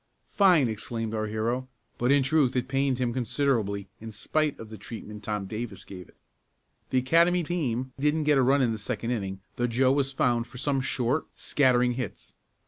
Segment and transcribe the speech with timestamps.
[0.31, 1.67] "Fine!" exclaimed our hero,
[1.99, 6.07] but in truth it pained him considerably in spite of the treatment Tom Davis gave
[6.09, 6.15] it.
[6.89, 10.47] The Academy team didn't get a run in the second inning though Joe was found
[10.47, 12.33] for some short, scattering hits.